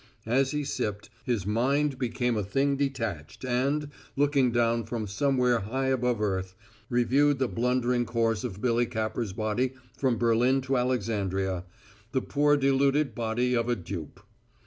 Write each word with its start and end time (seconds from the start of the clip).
As 0.25 0.49
he 0.49 0.63
sipped, 0.63 1.11
his 1.25 1.45
mind 1.45 1.99
became 1.99 2.35
a 2.35 2.41
thing 2.43 2.75
detached 2.75 3.45
and, 3.45 3.91
looking 4.15 4.51
down 4.51 4.83
from 4.83 5.05
somewhere 5.05 5.59
high 5.59 5.89
above 5.89 6.19
earth, 6.19 6.55
reviewed 6.89 7.37
the 7.37 7.47
blundering 7.47 8.05
course 8.07 8.43
of 8.43 8.59
Billy 8.63 8.87
Capper's 8.87 9.31
body 9.33 9.75
from 9.95 10.17
Berlin 10.17 10.59
to 10.61 10.75
Alexandria 10.77 11.65
the 12.13 12.21
poor 12.23 12.57
deluded 12.57 13.13
body 13.13 13.55
of 13.55 13.69
a 13.69 13.75
dupe. 13.75 14.19